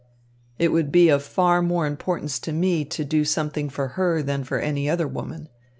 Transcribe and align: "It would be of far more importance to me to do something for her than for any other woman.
"It 0.57 0.69
would 0.71 0.91
be 0.91 1.09
of 1.09 1.21
far 1.21 1.61
more 1.61 1.85
importance 1.85 2.39
to 2.39 2.51
me 2.51 2.85
to 2.85 3.05
do 3.05 3.23
something 3.23 3.69
for 3.69 3.89
her 3.89 4.23
than 4.23 4.43
for 4.43 4.57
any 4.57 4.89
other 4.89 5.07
woman. 5.07 5.47